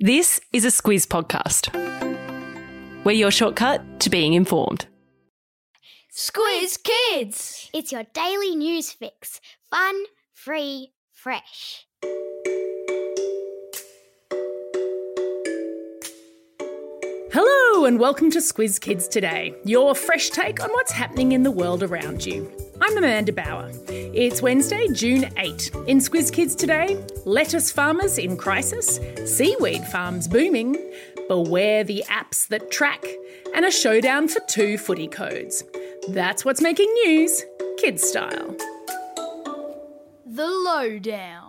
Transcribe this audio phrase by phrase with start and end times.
[0.00, 1.74] This is a Squiz podcast.
[3.04, 4.86] We're your shortcut to being informed.
[6.16, 7.68] Squiz Kids!
[7.74, 9.40] It's your daily news fix.
[9.72, 11.84] Fun, free, fresh.
[17.32, 21.50] Hello, and welcome to Squiz Kids Today, your fresh take on what's happening in the
[21.50, 22.48] world around you.
[22.88, 23.70] I'm Amanda Bauer.
[23.88, 25.72] It's Wednesday, June 8.
[25.88, 26.96] In Squiz Kids Today,
[27.26, 30.74] lettuce farmers in crisis, seaweed farms booming,
[31.28, 33.04] beware the apps that track,
[33.54, 35.62] and a showdown for two footy codes.
[36.08, 37.44] That's what's making news,
[37.76, 38.56] kids style.
[40.24, 41.47] The Lowdown.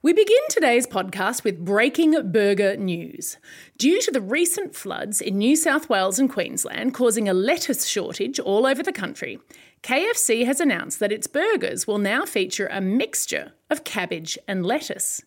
[0.00, 3.36] We begin today's podcast with breaking burger news.
[3.78, 8.38] Due to the recent floods in New South Wales and Queensland causing a lettuce shortage
[8.38, 9.40] all over the country,
[9.82, 15.20] KFC has announced that its burgers will now feature a mixture of cabbage and lettuce.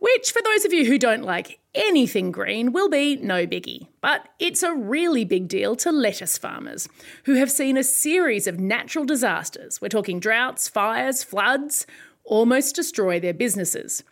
[0.00, 3.88] Which, for those of you who don't like anything green, will be no biggie.
[4.02, 6.88] But it's a really big deal to lettuce farmers,
[7.24, 9.80] who have seen a series of natural disasters.
[9.80, 11.86] We're talking droughts, fires, floods,
[12.28, 14.04] almost destroy their businesses.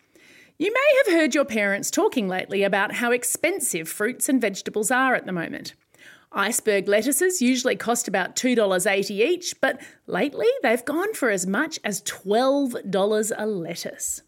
[0.59, 5.13] You may have heard your parents talking lately about how expensive fruits and vegetables are
[5.13, 5.75] at the moment.
[6.31, 12.01] Iceberg lettuces usually cost about $2.80 each, but lately they've gone for as much as
[12.01, 14.21] $12 a lettuce.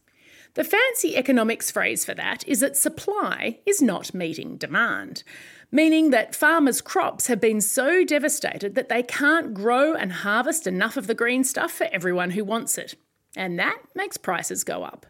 [0.54, 5.24] The fancy economics phrase for that is that supply is not meeting demand,
[5.72, 10.96] meaning that farmers' crops have been so devastated that they can't grow and harvest enough
[10.96, 12.96] of the green stuff for everyone who wants it
[13.36, 15.06] and that makes prices go up.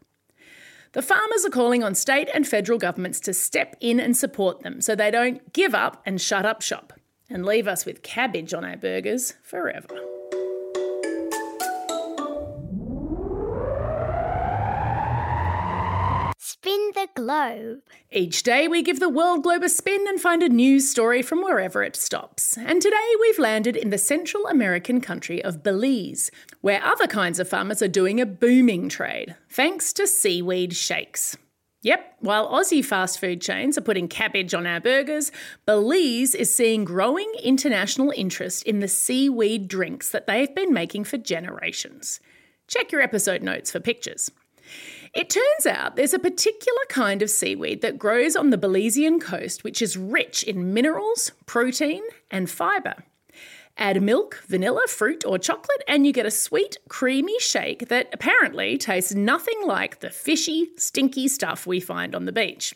[0.94, 4.82] The farmers are calling on state and federal governments to step in and support them
[4.82, 6.94] so they don't give up and shut up shop
[7.30, 10.19] and leave us with cabbage on our burgers forever.
[17.20, 17.82] Globe.
[18.12, 21.42] Each day we give the world globe a spin and find a news story from
[21.42, 22.58] wherever it stops.
[22.58, 27.50] And today we've landed in the Central American country of Belize, where other kinds of
[27.50, 31.36] farmers are doing a booming trade, thanks to seaweed shakes.
[31.82, 35.32] Yep, while Aussie fast food chains are putting cabbage on our burgers,
[35.66, 41.18] Belize is seeing growing international interest in the seaweed drinks that they've been making for
[41.18, 42.22] generations.
[42.68, 44.32] Check your episode notes for pictures.
[45.14, 49.64] It turns out there's a particular kind of seaweed that grows on the Belizean coast
[49.64, 52.96] which is rich in minerals, protein, and fibre.
[53.78, 58.78] Add milk, vanilla, fruit, or chocolate, and you get a sweet, creamy shake that apparently
[58.78, 62.76] tastes nothing like the fishy, stinky stuff we find on the beach.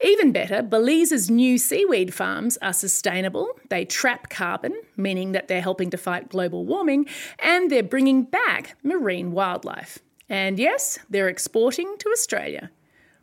[0.00, 5.90] Even better, Belize's new seaweed farms are sustainable, they trap carbon, meaning that they're helping
[5.90, 7.06] to fight global warming,
[7.38, 9.98] and they're bringing back marine wildlife.
[10.28, 12.70] And yes, they're exporting to Australia.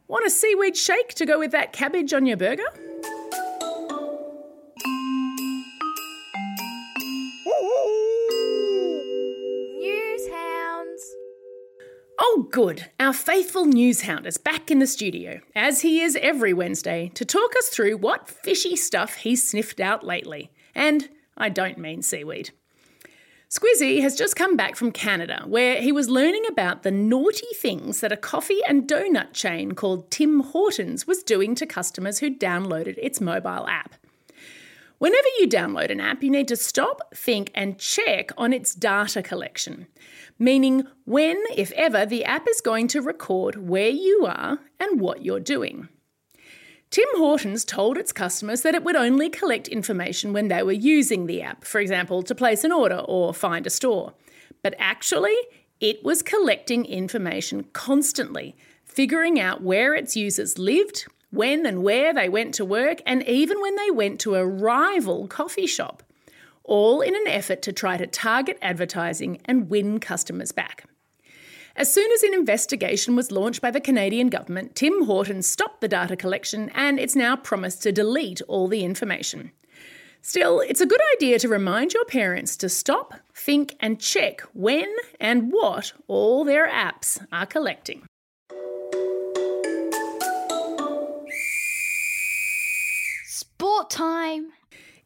[0.07, 2.63] Want a seaweed shake to go with that cabbage on your burger?
[9.77, 11.15] News hounds.
[12.19, 12.89] Oh, good.
[12.99, 17.25] Our faithful news hound is back in the studio, as he is every Wednesday, to
[17.25, 20.51] talk us through what fishy stuff he's sniffed out lately.
[20.73, 22.51] And I don't mean seaweed.
[23.49, 27.99] Squizzy has just come back from Canada, where he was learning about the naughty things
[27.99, 32.97] that a coffee and donut chain called Tim Hortons was doing to customers who downloaded
[32.97, 33.95] its mobile app.
[34.97, 39.21] Whenever you download an app, you need to stop, think, and check on its data
[39.21, 39.87] collection,
[40.39, 45.23] meaning when, if ever, the app is going to record where you are and what
[45.23, 45.89] you're doing.
[46.91, 51.25] Tim Hortons told its customers that it would only collect information when they were using
[51.25, 54.13] the app, for example, to place an order or find a store.
[54.61, 55.35] But actually,
[55.81, 62.29] it was collecting information constantly, figuring out where its users lived, when and where they
[62.29, 66.01] went to work, and even when they went to a rival coffee shop,
[66.63, 70.85] all in an effort to try to target advertising and win customers back.
[71.77, 75.89] As soon as an investigation was launched by the Canadian government, Tim Hortons stopped the
[75.89, 79.51] data collection and it's now promised to delete all the information.
[80.21, 84.89] Still, it's a good idea to remind your parents to stop, think, and check when
[85.19, 88.03] and what all their apps are collecting.
[93.25, 94.53] Sport time.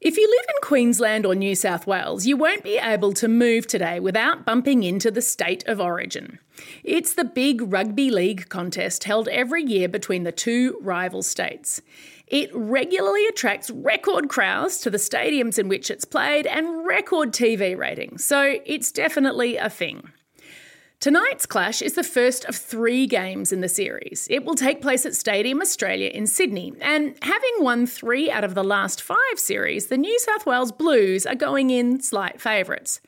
[0.01, 3.67] If you live in Queensland or New South Wales, you won't be able to move
[3.67, 6.39] today without bumping into the State of Origin.
[6.85, 11.81] It's the big rugby league contest held every year between the two rival states.
[12.27, 17.77] It regularly attracts record crowds to the stadiums in which it's played and record TV
[17.77, 20.11] ratings, so it's definitely a thing.
[20.99, 24.27] Tonight's clash is the first of three games in the series.
[24.29, 28.53] It will take place at Stadium Australia in Sydney, and having won three out of
[28.53, 32.99] the last five series, the New South Wales Blues are going in slight favourites.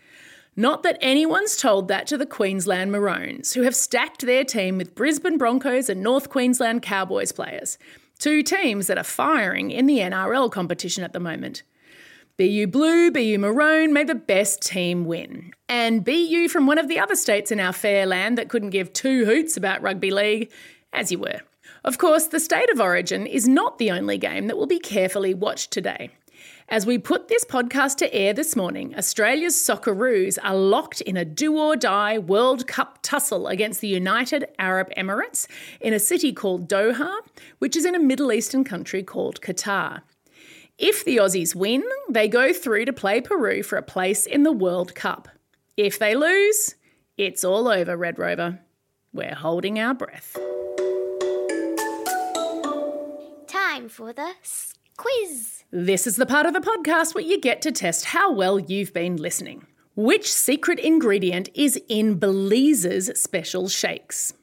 [0.55, 4.95] Not that anyone's told that to the Queensland Maroons, who have stacked their team with
[4.95, 7.77] Brisbane Broncos and North Queensland Cowboys players,
[8.19, 11.63] two teams that are firing in the NRL competition at the moment.
[12.37, 15.51] Be you blue, be you maroon, may the best team win.
[15.67, 18.69] And be you from one of the other states in our fair land that couldn't
[18.69, 20.51] give two hoots about rugby league,
[20.93, 21.41] as you were.
[21.83, 25.33] Of course, the state of origin is not the only game that will be carefully
[25.33, 26.11] watched today.
[26.69, 31.25] As we put this podcast to air this morning, Australia's Socceroos are locked in a
[31.25, 35.47] do or die World Cup tussle against the United Arab Emirates
[35.81, 37.13] in a city called Doha,
[37.59, 40.01] which is in a Middle Eastern country called Qatar.
[40.83, 44.51] If the Aussies win, they go through to play Peru for a place in the
[44.51, 45.29] World Cup.
[45.77, 46.73] If they lose,
[47.17, 48.59] it's all over, Red Rover.
[49.13, 50.33] We're holding our breath.
[53.45, 54.31] Time for the
[54.97, 55.63] quiz.
[55.69, 58.91] This is the part of the podcast where you get to test how well you've
[58.91, 59.67] been listening.
[59.95, 64.33] Which secret ingredient is in Belize's special shakes?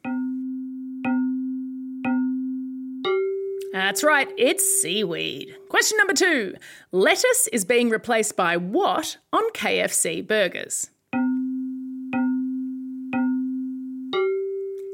[3.78, 5.54] That's right, it's seaweed.
[5.68, 6.56] Question number two
[6.90, 10.90] Lettuce is being replaced by what on KFC burgers?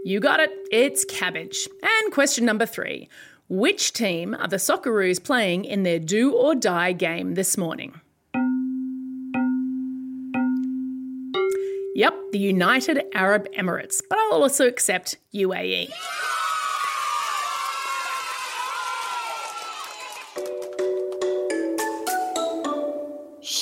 [0.04, 1.66] You got it, it's cabbage.
[1.82, 3.08] And question number three
[3.48, 8.02] Which team are the Socceroos playing in their do or die game this morning?
[11.94, 15.90] Yep, the United Arab Emirates, but I'll also accept UAE.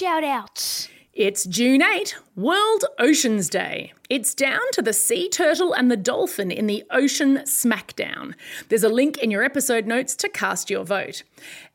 [0.03, 0.89] Shout outs.
[1.13, 3.93] It's June 8, World Oceans Day.
[4.11, 8.35] It's down to the sea turtle and the dolphin in the Ocean Smackdown.
[8.69, 11.23] There's a link in your episode notes to cast your vote.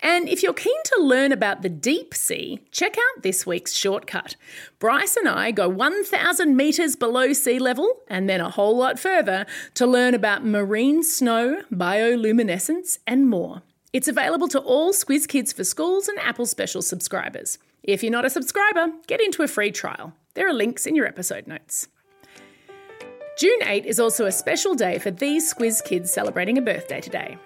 [0.02, 4.36] And if you're keen to learn about the deep sea, check out this week's shortcut.
[4.78, 9.46] Bryce and I go 1,000 metres below sea level and then a whole lot further
[9.76, 13.62] to learn about marine snow, bioluminescence, and more.
[13.94, 17.58] It's available to all Squiz Kids for Schools and Apple Special subscribers.
[17.88, 20.12] If you're not a subscriber, get into a free trial.
[20.34, 21.88] There are links in your episode notes.
[23.40, 27.38] June 8 is also a special day for these Squiz kids celebrating a birthday today.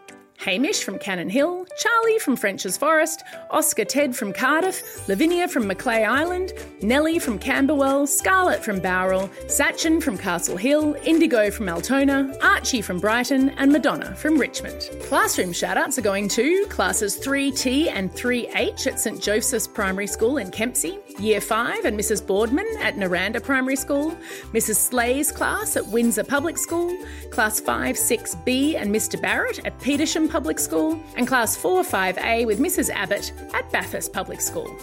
[0.42, 6.04] Hamish from Cannon Hill, Charlie from French's Forest, Oscar Ted from Cardiff, Lavinia from Macleay
[6.04, 6.52] Island,
[6.82, 13.00] Nellie from Camberwell, Scarlett from Bowral, Sachin from Castle Hill, Indigo from Altona, Archie from
[13.00, 14.90] Brighton, and Madonna from Richmond.
[15.04, 20.50] Classroom shoutouts are going to classes 3T and 3H at St Joseph's Primary School in
[20.50, 24.18] Kempsey, Year 5 and Mrs Boardman at Naranda Primary School,
[24.54, 26.98] Mrs Slay's class at Windsor Public School,
[27.30, 32.60] Class 5 6B and Mr Barrett at Petersham Public School, and Class 4 5A with
[32.60, 34.76] Mrs Abbott at Bathurst Public School.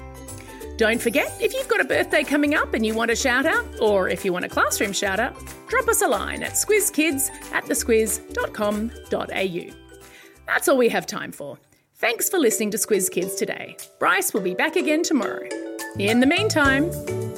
[0.76, 3.66] Don't forget, if you've got a birthday coming up and you want a shout out,
[3.80, 5.34] or if you want a classroom shout out,
[5.66, 9.74] drop us a line at squizkids at thesquiz.com.au.
[10.46, 11.58] That's all we have time for.
[11.96, 13.76] Thanks for listening to Squiz Kids today.
[13.98, 15.48] Bryce will be back again tomorrow.
[15.98, 16.90] In the meantime,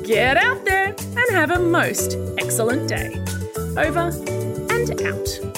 [0.03, 3.15] get out there and have a most excellent day.
[3.79, 4.11] Over
[4.71, 5.50] and out.